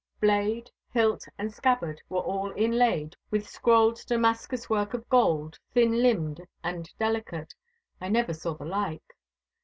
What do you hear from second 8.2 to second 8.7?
saw the